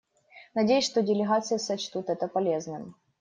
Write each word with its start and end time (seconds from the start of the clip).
Надеюсь, 0.55 0.83
что 0.85 1.03
делегации 1.03 1.57
сочтут 1.57 2.09
его 2.09 2.27
полезным. 2.27 2.95